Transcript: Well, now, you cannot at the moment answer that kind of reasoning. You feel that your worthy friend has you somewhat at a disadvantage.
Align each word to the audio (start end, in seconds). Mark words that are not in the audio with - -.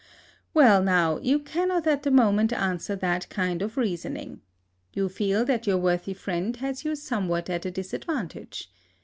Well, 0.55 0.81
now, 0.81 1.19
you 1.19 1.37
cannot 1.37 1.85
at 1.85 2.01
the 2.01 2.09
moment 2.09 2.51
answer 2.51 2.95
that 2.95 3.29
kind 3.29 3.61
of 3.61 3.77
reasoning. 3.77 4.41
You 4.93 5.09
feel 5.09 5.45
that 5.45 5.67
your 5.67 5.77
worthy 5.77 6.15
friend 6.15 6.55
has 6.57 6.83
you 6.83 6.95
somewhat 6.95 7.51
at 7.51 7.67
a 7.67 7.71
disadvantage. 7.71 8.71